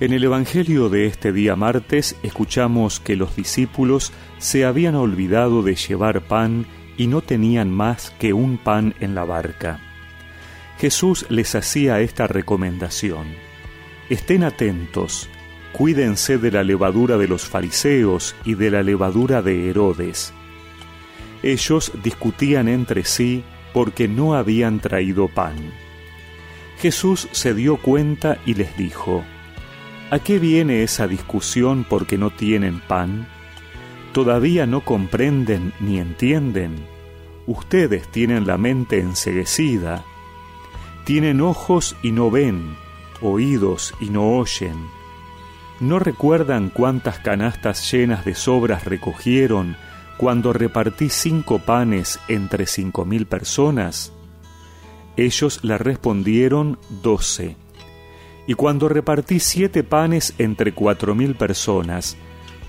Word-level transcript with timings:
En 0.00 0.12
el 0.12 0.22
Evangelio 0.22 0.88
de 0.88 1.06
este 1.06 1.32
día 1.32 1.56
martes 1.56 2.14
escuchamos 2.22 3.00
que 3.00 3.16
los 3.16 3.34
discípulos 3.34 4.12
se 4.38 4.64
habían 4.64 4.94
olvidado 4.94 5.64
de 5.64 5.74
llevar 5.74 6.20
pan 6.20 6.66
y 6.96 7.08
no 7.08 7.20
tenían 7.20 7.72
más 7.72 8.10
que 8.20 8.32
un 8.32 8.58
pan 8.58 8.94
en 9.00 9.16
la 9.16 9.24
barca. 9.24 9.80
Jesús 10.78 11.26
les 11.30 11.56
hacía 11.56 11.98
esta 11.98 12.28
recomendación. 12.28 13.26
Estén 14.08 14.44
atentos, 14.44 15.28
cuídense 15.72 16.38
de 16.38 16.52
la 16.52 16.62
levadura 16.62 17.18
de 17.18 17.26
los 17.26 17.46
fariseos 17.46 18.36
y 18.44 18.54
de 18.54 18.70
la 18.70 18.84
levadura 18.84 19.42
de 19.42 19.68
Herodes. 19.68 20.32
Ellos 21.42 21.90
discutían 22.04 22.68
entre 22.68 23.04
sí 23.04 23.42
porque 23.72 24.06
no 24.06 24.34
habían 24.34 24.78
traído 24.78 25.26
pan. 25.26 25.56
Jesús 26.78 27.26
se 27.32 27.52
dio 27.52 27.78
cuenta 27.78 28.38
y 28.46 28.54
les 28.54 28.76
dijo, 28.76 29.24
¿A 30.10 30.20
qué 30.20 30.38
viene 30.38 30.82
esa 30.82 31.06
discusión 31.06 31.84
porque 31.86 32.16
no 32.16 32.30
tienen 32.30 32.80
pan? 32.80 33.28
¿Todavía 34.12 34.64
no 34.64 34.80
comprenden 34.80 35.74
ni 35.80 35.98
entienden? 35.98 36.76
Ustedes 37.46 38.08
tienen 38.08 38.46
la 38.46 38.56
mente 38.56 39.00
enseguecida. 39.00 40.02
Tienen 41.04 41.42
ojos 41.42 41.94
y 42.02 42.12
no 42.12 42.30
ven, 42.30 42.74
oídos 43.20 43.92
y 44.00 44.08
no 44.08 44.38
oyen. 44.38 44.76
¿No 45.78 45.98
recuerdan 45.98 46.70
cuántas 46.70 47.18
canastas 47.18 47.92
llenas 47.92 48.24
de 48.24 48.34
sobras 48.34 48.86
recogieron 48.86 49.76
cuando 50.16 50.54
repartí 50.54 51.10
cinco 51.10 51.58
panes 51.58 52.18
entre 52.28 52.66
cinco 52.66 53.04
mil 53.04 53.26
personas? 53.26 54.12
Ellos 55.18 55.60
le 55.62 55.76
respondieron 55.76 56.78
doce. 57.02 57.56
Y 58.48 58.54
cuando 58.54 58.88
repartí 58.88 59.40
siete 59.40 59.84
panes 59.84 60.32
entre 60.38 60.72
cuatro 60.72 61.14
mil 61.14 61.34
personas, 61.34 62.16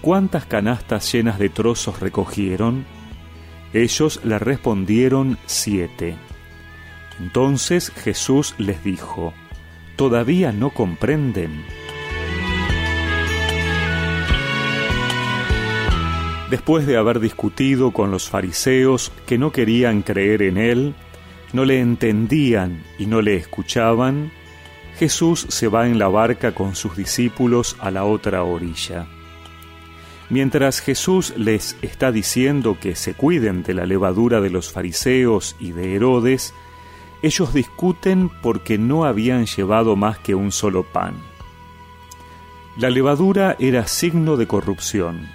¿cuántas 0.02 0.45
canastas 0.45 1.09
llenas 1.09 1.39
de 1.39 1.47
trozos 1.47 2.02
recogieron? 2.02 2.86
Ellos 3.71 4.19
le 4.25 4.39
respondieron 4.39 5.38
siete. 5.45 6.17
Entonces 7.17 7.91
Jesús 7.91 8.55
les 8.58 8.83
dijo, 8.83 9.33
¿todavía 9.95 10.52
no 10.52 10.71
comprenden? 10.71 11.63
Después 16.49 16.88
de 16.88 16.97
haber 16.97 17.21
discutido 17.21 17.91
con 17.91 18.11
los 18.11 18.27
fariseos 18.27 19.14
que 19.25 19.38
no 19.38 19.53
querían 19.53 20.02
creer 20.02 20.41
en 20.41 20.58
él, 20.58 20.93
no 21.53 21.64
le 21.64 21.80
entendían 21.80 22.83
y 22.97 23.05
no 23.05 23.21
le 23.21 23.38
escuchaban, 23.38 24.33
Jesús 25.00 25.45
se 25.47 25.69
va 25.69 25.88
en 25.88 25.97
la 25.97 26.09
barca 26.09 26.53
con 26.53 26.75
sus 26.75 26.97
discípulos 26.97 27.78
a 27.80 27.89
la 27.89 28.03
otra 28.03 28.44
orilla. 28.44 29.08
Mientras 30.30 30.81
Jesús 30.81 31.33
les 31.38 31.78
está 31.81 32.11
diciendo 32.11 32.78
que 32.81 32.97
se 32.97 33.14
cuiden 33.14 33.64
de 33.64 33.73
la 33.75 33.86
levadura 33.86 34.42
de 34.42 34.50
los 34.50 34.73
fariseos 34.73 35.55
y 35.58 35.72
de 35.72 35.95
Herodes, 35.95 36.53
ellos 37.22 37.53
discuten 37.53 38.30
porque 38.42 38.77
no 38.77 39.05
habían 39.05 39.45
llevado 39.45 39.95
más 39.95 40.20
que 40.20 40.36
un 40.36 40.52
solo 40.52 40.83
pan. 40.83 41.14
La 42.77 42.89
levadura 42.89 43.55
era 43.58 43.88
signo 43.88 44.36
de 44.36 44.47
corrupción. 44.47 45.30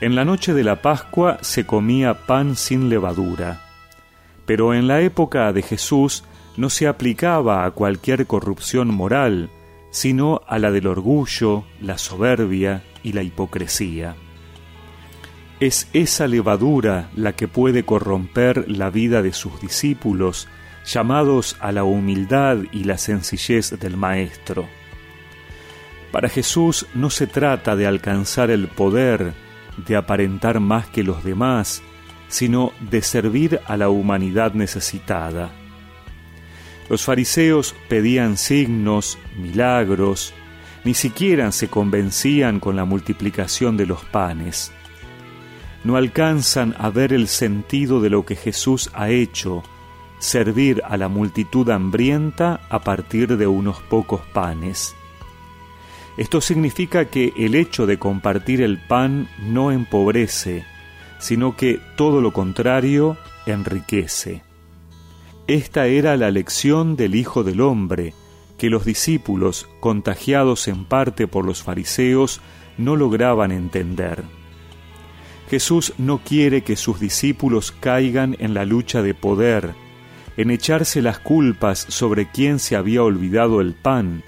En 0.00 0.14
la 0.14 0.24
noche 0.24 0.54
de 0.54 0.64
la 0.64 0.80
Pascua 0.80 1.36
se 1.42 1.66
comía 1.66 2.26
pan 2.26 2.56
sin 2.56 2.88
levadura, 2.88 3.60
pero 4.46 4.72
en 4.72 4.88
la 4.88 5.02
época 5.02 5.52
de 5.52 5.60
Jesús 5.60 6.24
no 6.56 6.70
se 6.70 6.86
aplicaba 6.86 7.64
a 7.64 7.70
cualquier 7.72 8.26
corrupción 8.26 8.94
moral, 8.94 9.50
sino 9.90 10.40
a 10.46 10.58
la 10.58 10.70
del 10.70 10.86
orgullo, 10.86 11.64
la 11.80 11.98
soberbia 11.98 12.82
y 13.02 13.12
la 13.12 13.22
hipocresía. 13.22 14.16
Es 15.60 15.88
esa 15.92 16.26
levadura 16.26 17.10
la 17.14 17.34
que 17.34 17.48
puede 17.48 17.84
corromper 17.84 18.68
la 18.68 18.90
vida 18.90 19.22
de 19.22 19.32
sus 19.32 19.60
discípulos, 19.60 20.48
llamados 20.84 21.56
a 21.60 21.72
la 21.72 21.84
humildad 21.84 22.58
y 22.72 22.84
la 22.84 22.98
sencillez 22.98 23.78
del 23.78 23.96
Maestro. 23.96 24.66
Para 26.12 26.28
Jesús 26.28 26.86
no 26.94 27.10
se 27.10 27.26
trata 27.26 27.76
de 27.76 27.86
alcanzar 27.86 28.50
el 28.50 28.68
poder, 28.68 29.32
de 29.86 29.96
aparentar 29.96 30.60
más 30.60 30.86
que 30.86 31.02
los 31.02 31.24
demás, 31.24 31.82
sino 32.28 32.72
de 32.80 33.02
servir 33.02 33.60
a 33.66 33.76
la 33.76 33.88
humanidad 33.88 34.54
necesitada. 34.54 35.50
Los 36.88 37.04
fariseos 37.04 37.74
pedían 37.88 38.36
signos, 38.36 39.18
milagros, 39.38 40.34
ni 40.84 40.94
siquiera 40.94 41.50
se 41.50 41.68
convencían 41.68 42.60
con 42.60 42.76
la 42.76 42.84
multiplicación 42.84 43.76
de 43.76 43.86
los 43.86 44.04
panes. 44.04 44.70
No 45.82 45.96
alcanzan 45.96 46.74
a 46.78 46.90
ver 46.90 47.12
el 47.12 47.28
sentido 47.28 48.00
de 48.00 48.10
lo 48.10 48.24
que 48.26 48.36
Jesús 48.36 48.90
ha 48.94 49.08
hecho, 49.10 49.62
servir 50.18 50.82
a 50.86 50.96
la 50.96 51.08
multitud 51.08 51.68
hambrienta 51.70 52.60
a 52.68 52.80
partir 52.80 53.36
de 53.36 53.46
unos 53.46 53.80
pocos 53.82 54.20
panes. 54.32 54.94
Esto 56.16 56.40
significa 56.40 57.06
que 57.06 57.32
el 57.36 57.54
hecho 57.54 57.86
de 57.86 57.98
compartir 57.98 58.62
el 58.62 58.78
pan 58.78 59.28
no 59.40 59.72
empobrece, 59.72 60.64
sino 61.18 61.56
que 61.56 61.80
todo 61.96 62.20
lo 62.20 62.32
contrario 62.32 63.16
enriquece. 63.46 64.42
Esta 65.46 65.86
era 65.88 66.16
la 66.16 66.30
lección 66.30 66.96
del 66.96 67.14
Hijo 67.14 67.44
del 67.44 67.60
Hombre, 67.60 68.14
que 68.56 68.70
los 68.70 68.86
discípulos, 68.86 69.68
contagiados 69.78 70.68
en 70.68 70.86
parte 70.86 71.26
por 71.26 71.44
los 71.44 71.62
fariseos, 71.62 72.40
no 72.78 72.96
lograban 72.96 73.52
entender. 73.52 74.24
Jesús 75.50 75.92
no 75.98 76.18
quiere 76.24 76.62
que 76.62 76.76
sus 76.76 76.98
discípulos 76.98 77.72
caigan 77.72 78.36
en 78.38 78.54
la 78.54 78.64
lucha 78.64 79.02
de 79.02 79.12
poder, 79.12 79.74
en 80.38 80.50
echarse 80.50 81.02
las 81.02 81.18
culpas 81.18 81.84
sobre 81.90 82.30
quien 82.30 82.58
se 82.58 82.74
había 82.74 83.02
olvidado 83.02 83.60
el 83.60 83.74
pan, 83.74 84.22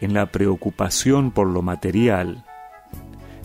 en 0.00 0.14
la 0.14 0.26
preocupación 0.26 1.32
por 1.32 1.48
lo 1.48 1.62
material. 1.62 2.44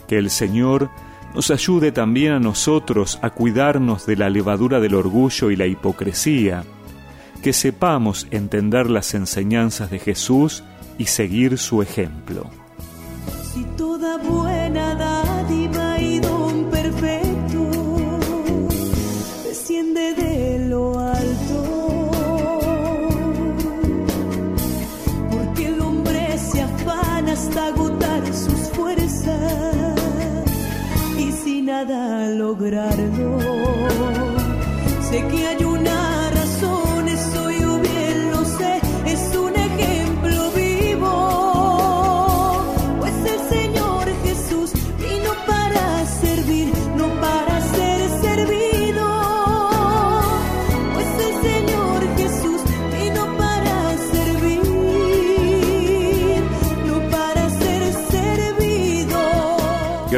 Que 0.07 0.19
el 0.19 0.29
Señor 0.29 0.91
nos 1.33 1.49
ayude 1.49 1.91
también 1.91 2.33
a 2.33 2.39
nosotros 2.39 3.17
a 3.23 3.31
cuidarnos 3.31 4.05
de 4.05 4.15
la 4.15 4.29
levadura 4.29 4.79
del 4.79 4.93
orgullo 4.93 5.49
y 5.49 5.55
la 5.55 5.65
hipocresía, 5.65 6.63
que 7.45 7.53
sepamos 7.53 8.25
entender 8.31 8.89
las 8.89 9.13
enseñanzas 9.13 9.91
de 9.91 9.99
Jesús 9.99 10.63
y 10.97 11.05
seguir 11.05 11.59
su 11.59 11.83
ejemplo. 11.83 12.49
Si 13.53 13.63
toda 13.77 14.17
buena 14.17 14.95
dádiva 14.95 15.99
y 15.99 16.19
don 16.21 16.65
perfecto 16.71 17.69
desciende 19.43 20.15
de 20.15 20.69
lo 20.69 20.97
alto, 20.97 22.09
porque 25.29 25.67
el 25.67 25.79
hombre 25.81 26.39
se 26.39 26.63
afana 26.63 27.33
hasta 27.33 27.67
agotar 27.67 28.25
sus 28.33 28.71
fuerzas 28.73 29.95
y 31.19 31.31
sin 31.31 31.67
nada 31.67 32.27
lograrlo, 32.31 33.37
sé 35.07 35.27
que 35.27 35.45
hay 35.45 35.63
una 35.63 36.24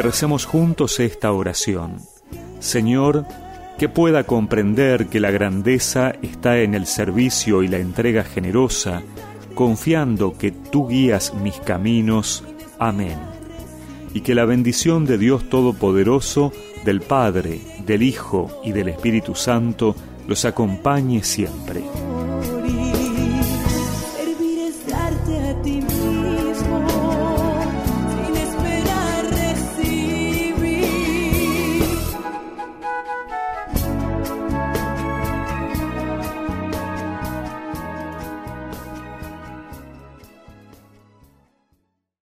recemos 0.02 0.44
juntos 0.44 1.00
esta 1.00 1.32
oración. 1.32 1.96
Señor, 2.60 3.26
que 3.78 3.88
pueda 3.88 4.24
comprender 4.24 5.06
que 5.06 5.20
la 5.20 5.30
grandeza 5.30 6.12
está 6.22 6.58
en 6.58 6.74
el 6.74 6.86
servicio 6.86 7.62
y 7.62 7.68
la 7.68 7.78
entrega 7.78 8.24
generosa, 8.24 9.02
confiando 9.54 10.36
que 10.36 10.50
tú 10.50 10.88
guías 10.88 11.32
mis 11.34 11.58
caminos. 11.60 12.44
Amén. 12.78 13.18
Y 14.14 14.22
que 14.22 14.34
la 14.34 14.44
bendición 14.44 15.04
de 15.04 15.16
Dios 15.16 15.48
Todopoderoso, 15.48 16.52
del 16.84 17.00
Padre, 17.00 17.60
del 17.86 18.02
Hijo 18.02 18.60
y 18.64 18.72
del 18.72 18.88
Espíritu 18.88 19.34
Santo 19.34 19.94
los 20.26 20.44
acompañe 20.44 21.22
siempre. 21.22 21.82